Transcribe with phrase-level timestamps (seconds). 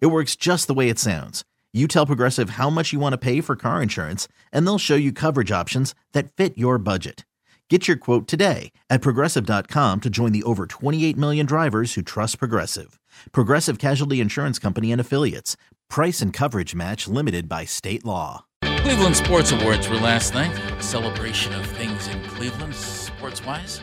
[0.00, 1.44] It works just the way it sounds.
[1.72, 4.94] You tell Progressive how much you want to pay for car insurance, and they'll show
[4.94, 7.24] you coverage options that fit your budget.
[7.70, 12.38] Get your quote today at progressive.com to join the over 28 million drivers who trust
[12.38, 13.00] Progressive.
[13.32, 15.56] Progressive Casualty Insurance Company and Affiliates.
[15.88, 18.44] Price and coverage match limited by state law.
[18.62, 20.54] Cleveland Sports Awards were last night.
[20.82, 23.80] Celebration of things in Cleveland, sports wise.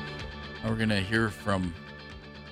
[0.64, 1.74] We're going to hear from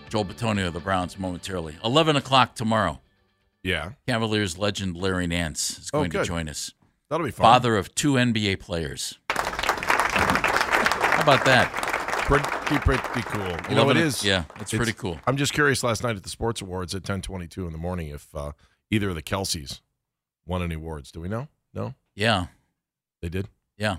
[0.10, 1.78] Joel Bitonio of the Browns momentarily.
[1.84, 3.00] 11 o'clock tomorrow.
[3.64, 3.92] Yeah.
[4.08, 6.74] Cavaliers legend Larry Nance is Oh, going to join us.
[7.10, 7.44] That'll be fun.
[7.44, 9.18] Father of two NBA players.
[9.30, 11.72] How about that?
[12.26, 12.48] Pretty,
[12.80, 13.42] pretty cool.
[13.70, 14.24] You know, 11 it is.
[14.24, 15.20] Yeah, it's, pretty cool.
[15.26, 18.28] I'm just curious last night at the Sports Awards at 1022 in the morning if
[18.36, 18.52] uh,
[18.92, 19.82] either of the Kelces
[20.46, 21.12] won any awards.
[21.12, 21.48] Do we know?
[21.74, 21.96] No?
[22.16, 22.48] Yeah,
[23.22, 23.48] They did?
[23.78, 23.98] yeah.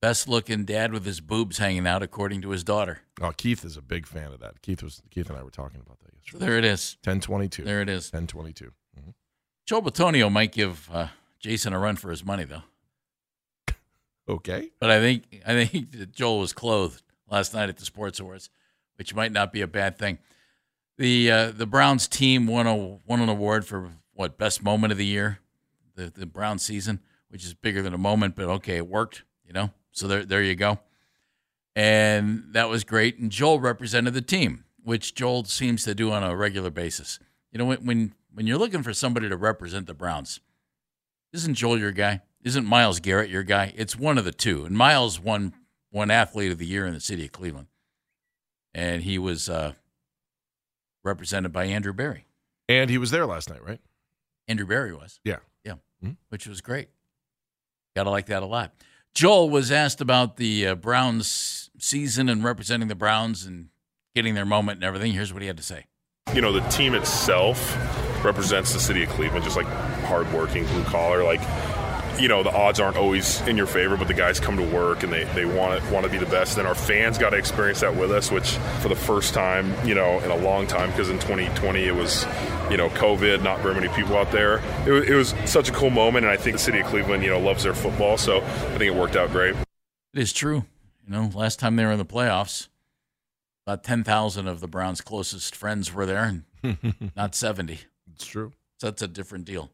[0.00, 3.00] Best looking dad with his boobs hanging out, according to his daughter.
[3.20, 4.62] Oh, Keith is a big fan of that.
[4.62, 6.46] Keith was Keith and I were talking about that So yesterday.
[6.46, 6.96] there it is.
[7.04, 7.64] 1022.
[7.64, 8.04] There it is.
[8.10, 8.72] 1022.
[9.70, 11.06] Joel Bitonio might give uh,
[11.38, 12.64] Jason a run for his money, though.
[14.28, 14.70] Okay.
[14.80, 18.50] But I think I think that Joel was clothed last night at the Sports Awards,
[18.96, 20.18] which might not be a bad thing.
[20.98, 24.98] The uh, the Browns team won a won an award for what best moment of
[24.98, 25.38] the year,
[25.94, 26.98] the the Brown season,
[27.28, 29.70] which is bigger than a moment, but okay, it worked, you know.
[29.92, 30.80] So there there you go,
[31.76, 33.20] and that was great.
[33.20, 37.20] And Joel represented the team, which Joel seems to do on a regular basis.
[37.52, 40.40] You know, when when when you're looking for somebody to represent the Browns,
[41.32, 42.22] isn't Joel your guy?
[42.42, 43.72] Isn't Myles Garrett your guy?
[43.76, 44.64] It's one of the two.
[44.64, 45.52] And Miles won
[45.90, 47.66] one athlete of the year in the city of Cleveland.
[48.74, 49.72] And he was uh,
[51.04, 52.26] represented by Andrew Berry.
[52.68, 53.80] And he was there last night, right?
[54.48, 55.20] Andrew Berry was.
[55.24, 55.38] Yeah.
[55.64, 55.74] Yeah.
[56.04, 56.16] Mhm.
[56.28, 56.88] Which was great.
[57.96, 58.72] Got to like that a lot.
[59.14, 63.68] Joel was asked about the uh, Browns season and representing the Browns and
[64.14, 65.12] getting their moment and everything.
[65.12, 65.86] Here's what he had to say.
[66.32, 67.58] you know the team itself
[68.24, 69.66] represents the city of Cleveland, just like
[70.06, 71.24] hardworking, blue collar.
[71.24, 71.40] Like
[72.20, 75.02] you know the odds aren't always in your favor, but the guys come to work
[75.02, 76.58] and they they want to want to be the best.
[76.58, 79.94] And our fans got to experience that with us, which for the first time, you
[79.94, 82.26] know, in a long time, because in 2020 it was
[82.70, 84.62] you know COVID, not very many people out there.
[84.86, 87.22] It was, it was such a cool moment, and I think the city of Cleveland,
[87.22, 89.54] you know, loves their football, so I think it worked out great.
[90.14, 90.64] It is true.
[91.06, 92.68] You know, last time they were in the playoffs,
[93.66, 97.80] about 10,000 of the Browns' closest friends were there, and not 70.
[98.14, 98.52] It's true.
[98.78, 99.70] So that's a different deal,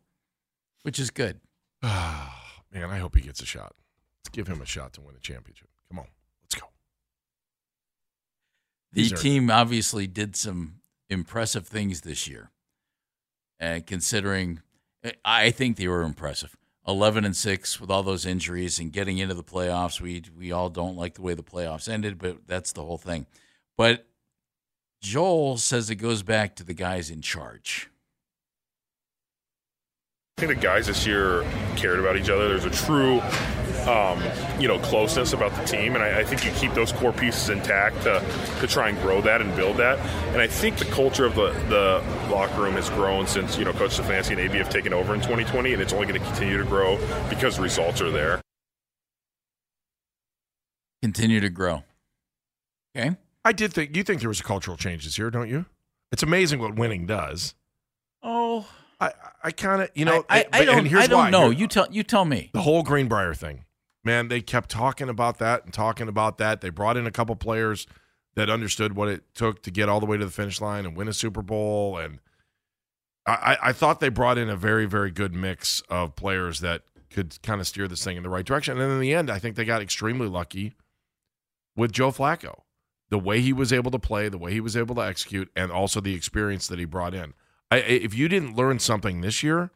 [0.82, 1.40] which is good.
[1.82, 3.74] Man, I hope he gets a shot.
[4.24, 5.68] Let's give him a shot to win a championship.
[5.88, 6.06] Come on.
[6.42, 6.66] Let's go.
[8.92, 12.50] The These are- team obviously did some impressive things this year.
[13.58, 14.60] And considering,
[15.24, 16.56] I think they were impressive.
[16.88, 20.00] 11 and 6 with all those injuries and getting into the playoffs.
[20.00, 23.26] We, we all don't like the way the playoffs ended, but that's the whole thing.
[23.76, 24.06] But
[25.00, 27.90] Joel says it goes back to the guys in charge.
[30.38, 32.46] I think the guys this year cared about each other.
[32.48, 33.22] There's a true,
[33.90, 34.22] um,
[34.60, 37.48] you know, closeness about the team, and I, I think you keep those core pieces
[37.48, 38.22] intact to,
[38.60, 39.98] to try and grow that and build that.
[40.34, 43.72] And I think the culture of the, the locker room has grown since you know
[43.72, 46.58] Coach Stefanski and AB have taken over in 2020, and it's only going to continue
[46.58, 46.98] to grow
[47.30, 48.42] because results are there.
[51.00, 51.82] Continue to grow.
[52.94, 53.16] Okay?
[53.42, 55.64] I did think you think there was a cultural change this year, don't you?
[56.12, 57.54] It's amazing what winning does.
[58.22, 58.66] Oh,
[58.98, 59.12] I,
[59.44, 61.30] I kind of, you know, I, I, I don't, I don't why.
[61.30, 61.50] know.
[61.50, 62.50] Here- You tell, you tell me.
[62.54, 63.64] the whole Greenbrier thing,
[64.04, 66.60] man, they kept talking about that and talking about that.
[66.62, 67.86] They brought in a couple players
[68.36, 70.96] that understood what it took to get all the way to the finish line and
[70.96, 71.98] win a Super Bowl.
[71.98, 72.20] And
[73.26, 77.40] I- I thought they brought in a very, very good mix of players that could
[77.42, 78.80] kind of steer this thing in the right direction.
[78.80, 80.74] And in the end, I think they got extremely lucky
[81.76, 82.60] with Joe Flacco.
[83.10, 85.70] The way he was able to play, the way he was able to execute, and
[85.70, 87.34] also the experience that he brought in.
[87.70, 89.70] I, if you didn't learn something this year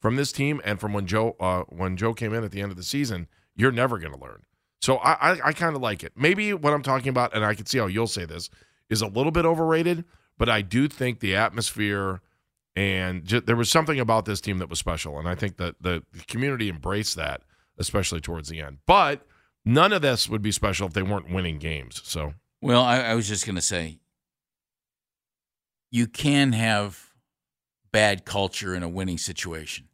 [0.00, 2.70] from this team and from when Joe uh, when Joe came in at the end
[2.70, 4.42] of the season, you're never going to learn.
[4.80, 6.12] So I I, I kind of like it.
[6.16, 8.50] Maybe what I'm talking about, and I can see how you'll say this,
[8.88, 10.04] is a little bit overrated,
[10.38, 12.20] but I do think the atmosphere
[12.76, 16.02] and there was something about this team that was special, and I think that the
[16.26, 17.42] community embraced that,
[17.78, 18.78] especially towards the end.
[18.84, 19.24] But
[19.64, 22.00] none of this would be special if they weren't winning games.
[22.04, 24.00] So Well, I, I was just going to say
[25.90, 27.13] you can have
[27.94, 29.86] bad culture in a winning situation.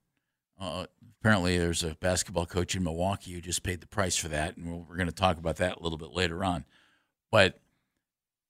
[0.58, 0.87] Uh,
[1.20, 4.67] apparently, there's a basketball coach in Milwaukee who just paid the price for that, and
[4.67, 6.64] we're, we're going to talk about that a little bit later on.
[7.31, 7.61] But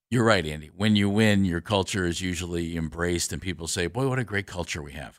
[0.08, 0.68] you're right, Andy.
[0.68, 4.46] When you win, your culture is usually embraced, and people say, "Boy, what a great
[4.46, 5.18] culture we have."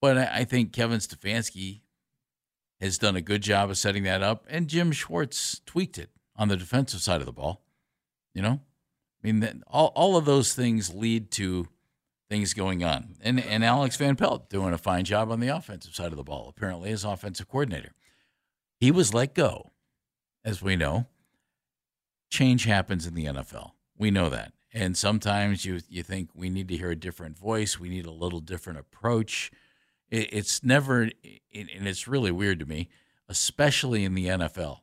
[0.00, 1.80] But I, think Kevin Stefanski
[2.80, 6.46] has done a good job of setting that up, and Jim Schwartz tweaked it on
[6.46, 7.64] the defensive side of the ball.
[8.32, 8.60] You know,
[9.24, 11.66] I mean, all all of those things lead to
[12.30, 15.94] things going on, and and Alex Van Pelt doing a fine job on the offensive
[15.94, 16.48] side of the ball.
[16.48, 17.92] Apparently, as offensive coordinator,
[18.78, 19.72] he was let go,
[20.44, 21.06] as we know.
[22.30, 23.72] Change happens in the NFL.
[23.98, 24.52] We know that.
[24.72, 27.78] And sometimes you you think we need to hear a different voice.
[27.80, 29.50] We need a little different approach.
[30.08, 31.12] It, it's never, and
[31.52, 32.88] it's really weird to me,
[33.28, 34.78] especially in the NFL.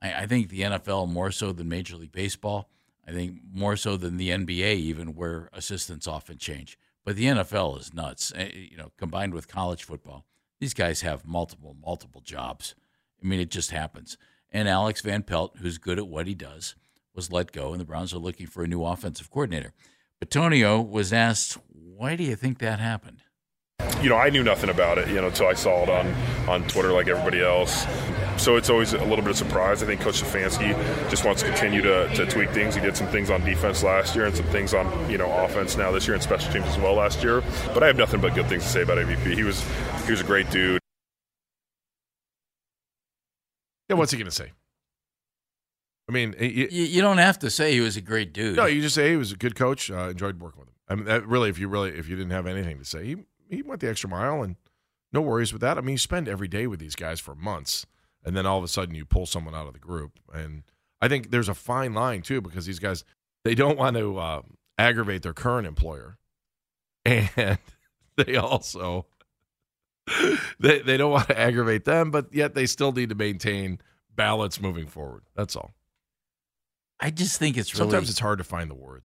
[0.00, 2.68] I, I think the NFL more so than Major League Baseball.
[3.06, 6.78] I think more so than the NBA, even where assistants often change.
[7.04, 8.32] But the NFL is nuts.
[8.36, 10.24] Eh, you know, combined with college football,
[10.60, 12.74] these guys have multiple, multiple jobs.
[13.22, 14.16] I mean, it just happens.
[14.50, 16.76] And Alex Van Pelt, who's good at what he does,
[17.14, 19.72] was let go, and the Browns are looking for a new offensive coordinator.
[20.22, 23.22] Bitonio was asked, "Why do you think that happened?"
[24.00, 26.06] You know, I knew nothing about it, you know, until I saw it on,
[26.48, 27.84] on Twitter like everybody else.
[28.42, 29.84] So it's always a little bit of surprise.
[29.84, 30.74] I think Coach Stefanski
[31.08, 32.74] just wants to continue to, to tweak things.
[32.74, 35.76] He did some things on defense last year and some things on, you know, offense
[35.76, 37.40] now this year and special teams as well last year.
[37.72, 39.36] But I have nothing but good things to say about AVP.
[39.36, 39.64] He was
[40.06, 40.80] he was a great dude.
[43.88, 44.50] Yeah, what's he going to say?
[46.08, 48.56] I mean, you, you, don't have to say he was a great dude.
[48.56, 49.88] No, you just say he was a good coach.
[49.88, 50.74] Uh, enjoyed working with him.
[50.88, 53.16] I mean, that really, if you really, if you didn't have anything to say, he
[53.48, 54.56] he went the extra mile, and
[55.12, 55.78] no worries with that.
[55.78, 57.86] I mean, you spend every day with these guys for months,
[58.24, 60.62] and then all of a sudden you pull someone out of the group, and
[61.00, 63.04] I think there's a fine line too because these guys
[63.44, 64.42] they don't want to uh,
[64.78, 66.18] aggravate their current employer,
[67.04, 67.58] and
[68.16, 69.06] they also
[70.60, 73.80] they they don't want to aggravate them, but yet they still need to maintain
[74.14, 75.22] balance moving forward.
[75.34, 75.74] That's all.
[77.00, 79.04] I just think it's really sometimes it's hard to find the words.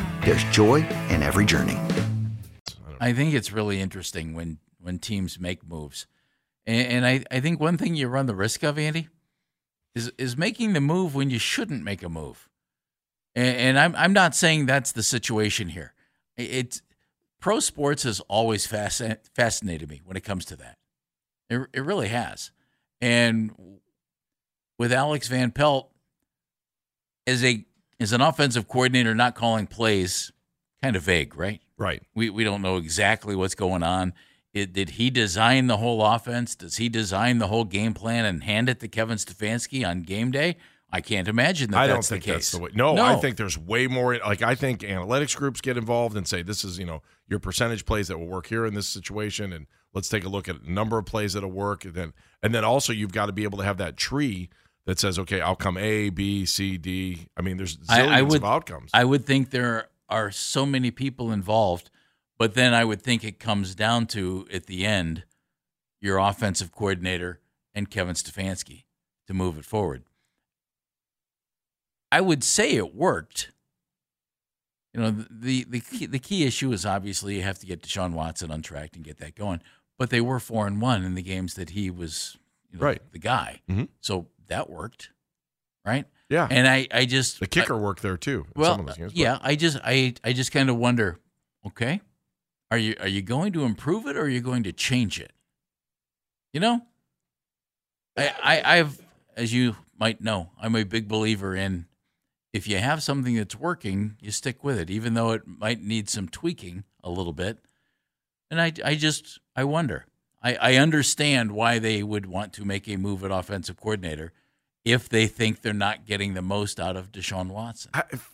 [0.23, 1.77] there's joy in every journey.
[2.99, 6.05] I think it's really interesting when, when teams make moves.
[6.65, 9.07] And, and I, I think one thing you run the risk of, Andy,
[9.95, 12.47] is, is making the move when you shouldn't make a move.
[13.35, 15.93] And, and I'm, I'm not saying that's the situation here.
[16.37, 16.81] It's
[17.39, 20.77] pro sports has always fascinated me when it comes to that.
[21.49, 22.51] It, it really has.
[23.01, 23.79] And
[24.77, 25.89] with Alex Van Pelt
[27.25, 27.65] as a
[28.01, 30.31] as an offensive coordinator not calling plays,
[30.81, 31.61] kind of vague, right?
[31.77, 32.03] Right.
[32.15, 34.13] We we don't know exactly what's going on.
[34.53, 36.55] It, did he design the whole offense?
[36.55, 40.31] Does he design the whole game plan and hand it to Kevin Stefanski on game
[40.31, 40.57] day?
[40.91, 42.57] I can't imagine that I don't that's think the that's case.
[42.57, 42.71] the way.
[42.73, 44.17] No, I think there's way more.
[44.17, 47.85] Like I think analytics groups get involved and say this is you know your percentage
[47.85, 50.71] plays that will work here in this situation, and let's take a look at a
[50.71, 51.85] number of plays that'll work.
[51.85, 54.49] And then and then also you've got to be able to have that tree
[54.85, 57.27] that says okay, outcome A, B, C, D.
[57.37, 58.91] I mean, there's zillions I, I would, of outcomes.
[58.93, 61.89] I would think there are so many people involved,
[62.37, 65.23] but then I would think it comes down to at the end
[66.01, 67.39] your offensive coordinator
[67.73, 68.83] and Kevin Stefanski
[69.27, 70.03] to move it forward.
[72.11, 73.51] I would say it worked.
[74.93, 78.11] You know, the the key, the key issue is obviously you have to get Deshaun
[78.11, 79.61] Watson on track and get that going.
[79.97, 82.35] But they were four and one in the games that he was
[82.71, 83.01] you know, Right.
[83.11, 83.61] the guy.
[83.69, 83.87] Mhm.
[84.01, 85.09] So that worked,
[85.85, 86.05] right?
[86.29, 88.45] yeah, And I, I just the kicker worked there too.
[88.55, 91.19] well, some of those games, yeah, I just I I just kind of wonder,
[91.65, 92.01] okay,
[92.69, 95.33] are you are you going to improve it or are you going to change it?
[96.53, 96.81] You know,
[98.17, 99.01] I I I've
[99.35, 101.87] as you might know, I'm a big believer in
[102.53, 106.09] if you have something that's working, you stick with it, even though it might need
[106.09, 107.59] some tweaking a little bit.
[108.49, 110.05] And I I just I wonder.
[110.43, 114.33] I, I understand why they would want to make a move at offensive coordinator
[114.85, 117.91] if they think they're not getting the most out of Deshaun Watson.
[117.93, 118.29] I, if-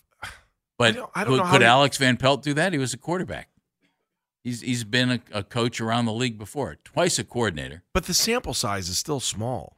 [0.77, 2.71] But don't- I don't could, could Alex Van Pelt do that?
[2.73, 3.49] He was a quarterback.
[4.43, 8.13] He's he's been a, a coach around the league before, twice a coordinator but the
[8.13, 9.77] sample size is still small,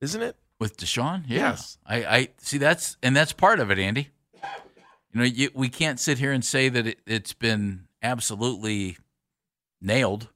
[0.00, 0.36] isn't it?
[0.58, 1.22] with Deshaun.
[1.28, 1.50] Yeah.
[1.50, 1.76] Yes.
[1.86, 4.08] I, I see that's and that's part of it, Andy.
[5.12, 8.96] You know, you, we can't sit here and say that it, it's been absolutely
[9.82, 10.28] nailed.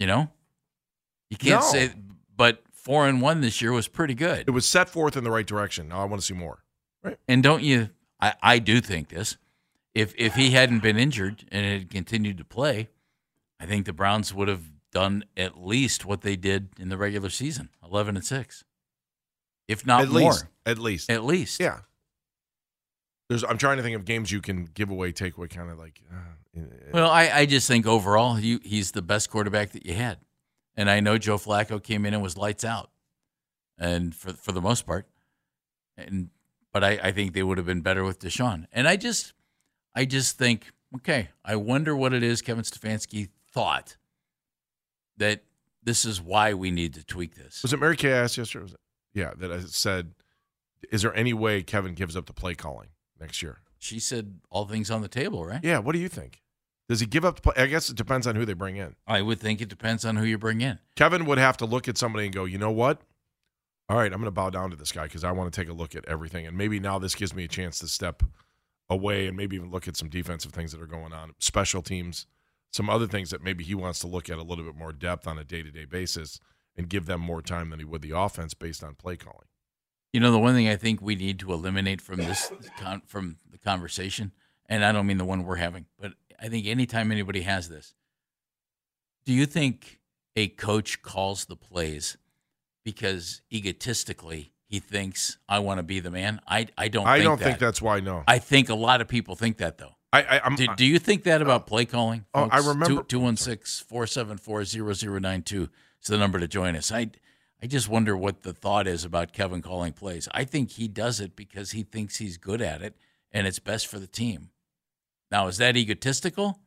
[0.00, 0.28] You know,
[1.30, 1.66] you can't No.
[1.68, 1.92] say,
[2.36, 4.44] but four and one this year was pretty good.
[4.46, 5.88] It was set forth in the right direction.
[5.88, 6.62] Now I want to see more.
[7.02, 7.18] Right.
[7.26, 7.90] And don't you?
[8.20, 9.36] I, I do think this.
[9.94, 12.88] If if he hadn't been injured and had continued to play,
[13.60, 17.30] I think the Browns would have done at least what they did in the regular
[17.30, 18.64] season, eleven and six,
[19.68, 20.32] if not at more.
[20.32, 21.80] least, at least, At least, yeah.
[23.28, 23.44] There's.
[23.44, 26.00] I'm trying to think of games you can give away, take away, kind of like.
[26.10, 26.60] Uh,
[26.92, 30.18] Well, I, I just think overall you, he's the best quarterback that you had,
[30.76, 32.90] and I know Joe Flacco came in and was lights out,
[33.78, 35.06] and for for the most part,
[35.96, 36.30] and
[36.72, 39.32] but I, I think they would have been better with Deshaun, and I just
[39.94, 43.96] I just think okay, I wonder what it is Kevin Stefanski thought
[45.16, 45.42] that
[45.82, 47.62] this is why we need to tweak this.
[47.62, 48.62] was it Mary Kay I asked yesterday?
[48.62, 48.80] Was it?
[49.12, 50.14] Yeah, that I said,
[50.90, 52.88] is there any way Kevin gives up the play calling
[53.20, 53.58] next year?
[53.78, 55.60] She said all things on the table, right?
[55.62, 55.78] Yeah.
[55.78, 56.40] What do you think?
[56.88, 57.54] Does he give up the play?
[57.56, 58.96] I guess it depends on who they bring in.
[59.06, 60.78] I would think it depends on who you bring in.
[60.96, 63.00] Kevin would have to look at somebody and go, you know what?
[63.88, 65.68] All right, I'm going to bow down to this guy because I want to take
[65.68, 66.46] a look at everything.
[66.46, 68.22] And maybe now this gives me a chance to step
[68.88, 72.26] away and maybe even look at some defensive things that are going on, special teams,
[72.72, 75.26] some other things that maybe he wants to look at a little bit more depth
[75.26, 76.40] on a day to day basis
[76.76, 79.46] and give them more time than he would the offense based on play calling.
[80.12, 83.38] You know, the one thing I think we need to eliminate from this con- from
[83.50, 84.32] the conversation,
[84.66, 86.12] and I don't mean the one we're having, but
[86.44, 87.94] I think anytime anybody has this,
[89.24, 90.00] do you think
[90.36, 92.18] a coach calls the plays
[92.84, 96.42] because egotistically he thinks I want to be the man?
[96.46, 97.06] I I don't.
[97.06, 97.44] I think don't that.
[97.44, 98.24] think that's why, no.
[98.28, 99.94] I think a lot of people think that though.
[100.12, 101.64] I, I, I'm, Do, do you think that about oh.
[101.64, 102.26] play calling?
[102.34, 105.62] oh, I remember- 216 474 0092
[106.02, 106.92] is the number to join us.
[106.92, 107.10] I,
[107.62, 110.28] I just wonder what the thought is about Kevin calling plays.
[110.32, 112.94] I think he does it because he thinks he's good at it
[113.32, 114.50] and it's best for the team.
[115.34, 116.60] Now, is that egotistical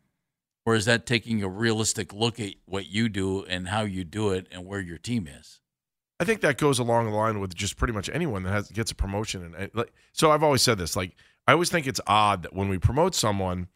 [0.66, 4.32] or is that taking a realistic look at what you do and how you do
[4.32, 5.62] it and where your team is?
[6.20, 8.92] I think that goes along the line with just pretty much anyone that has gets
[8.92, 9.56] a promotion.
[9.58, 10.98] And, like, so I've always said this.
[10.98, 11.16] Like,
[11.48, 13.70] I always think it's odd that when we promote someone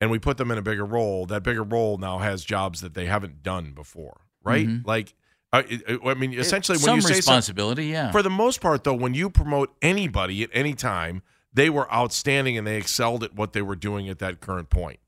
[0.00, 2.94] and we put them in a bigger role, that bigger role now has jobs that
[2.94, 4.66] they haven't done before, right?
[4.66, 4.84] Mhm.
[4.84, 5.14] Like,
[5.52, 8.10] I, I mean, essentially, when Some you say responsibility, yeah.
[8.10, 12.56] for the most part, though, when you promote anybody at any time, they were outstanding
[12.56, 14.98] and they excelled at what they were doing at that current point.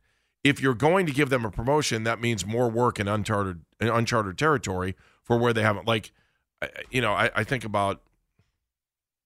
[0.43, 3.89] If you're going to give them a promotion, that means more work in uncharted in
[3.89, 5.87] uncharted territory for where they haven't.
[5.87, 6.13] Like,
[6.91, 8.03] you know, I, I think about,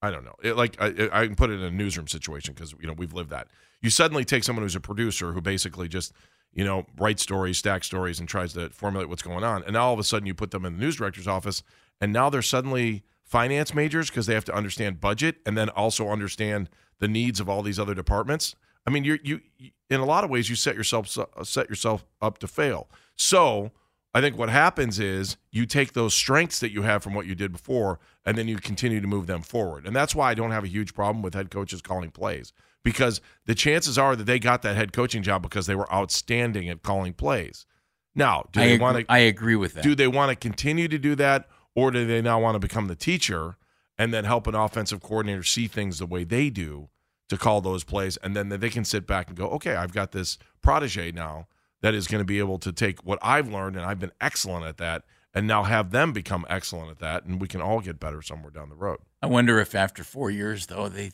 [0.01, 2.73] I don't know, it, like I, I can put it in a newsroom situation because
[2.81, 3.49] you know we've lived that.
[3.81, 6.13] You suddenly take someone who's a producer who basically just
[6.53, 9.87] you know writes stories, stack stories, and tries to formulate what's going on, and now
[9.87, 11.65] all of a sudden you put them in the news director's office,
[12.01, 16.09] and now they're suddenly finance majors because they have to understand budget and then also
[16.09, 16.69] understand
[16.99, 18.57] the needs of all these other departments.
[18.87, 21.69] I mean, you're, you you in a lot of ways you set yourself uh, set
[21.69, 22.89] yourself up to fail.
[23.17, 23.71] So
[24.15, 27.35] I think what happens is you take those strengths that you have from what you
[27.35, 29.87] did before, and then you continue to move them forward.
[29.87, 33.21] And that's why I don't have a huge problem with head coaches calling plays because
[33.45, 36.83] the chances are that they got that head coaching job because they were outstanding at
[36.83, 37.67] calling plays.
[38.15, 39.13] Now, do I they want to?
[39.13, 39.85] I agree with that.
[39.85, 42.89] Do they want to continue to do that, or do they now want to become
[42.89, 43.57] the teacher
[43.97, 46.89] and then help an offensive coordinator see things the way they do
[47.29, 50.11] to call those plays, and then they can sit back and go, okay, I've got
[50.11, 51.47] this protege now
[51.83, 54.67] that is going to be able to take what I've learned and I've been excellent
[54.67, 58.01] at that, and now have them become excellent at that, and we can all get
[58.01, 58.99] better somewhere down the road.
[59.23, 61.13] I wonder if after four years, though, they,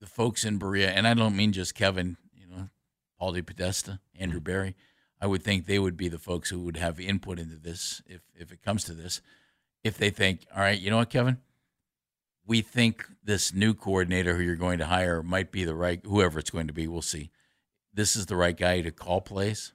[0.00, 2.68] the folks in Berea, and I don't mean just Kevin, you know,
[3.18, 4.44] Paul DePodesta, Andrew mm.
[4.44, 4.76] Berry,
[5.18, 8.20] I would think they would be the folks who would have input into this if
[8.38, 9.22] if it comes to this.
[9.86, 11.38] If they think, all right, you know what, Kevin,
[12.44, 16.38] we think this new coordinator who you're going to hire might be the right, whoever
[16.40, 17.30] it's going to be, we'll see.
[17.94, 19.72] This is the right guy to call plays,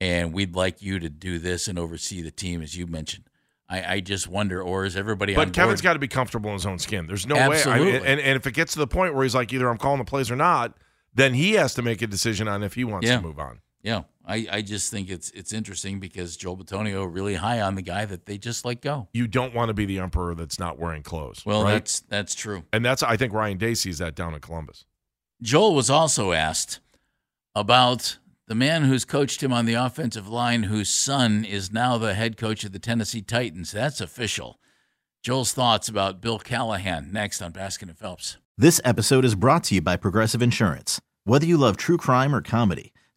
[0.00, 3.24] and we'd like you to do this and oversee the team, as you mentioned.
[3.68, 5.34] I, I just wonder, or is everybody?
[5.34, 7.06] But Kevin's got to be comfortable in his own skin.
[7.06, 7.42] There's no way.
[7.42, 7.96] I Absolutely.
[7.96, 10.04] and, and if it gets to the point where he's like, either I'm calling the
[10.04, 10.74] plays or not,
[11.14, 13.16] then he has to make a decision on if he wants Yeah.
[13.16, 13.60] to move on.
[13.82, 17.82] Yeah, I, I just think it's it's interesting because Joel Bitonio really high on the
[17.82, 19.08] guy that they just let go.
[19.12, 21.44] You don't want to be the emperor that's not wearing clothes.
[21.46, 21.72] Well, right?
[21.72, 22.64] that's that's true.
[22.72, 24.84] and that's I think Ryan Day sees that down in Columbus.
[25.42, 26.80] Joel was also asked
[27.54, 32.14] about the man who's coached him on the offensive line, whose son is now the
[32.14, 33.72] head coach of the Tennessee Titans.
[33.72, 34.60] That's official.
[35.22, 38.36] Joel's thoughts about Bill Callahan next on Baskin and Phelps.
[38.58, 41.00] This episode is brought to you by Progressive Insurance.
[41.24, 42.92] Whether you love true crime or comedy,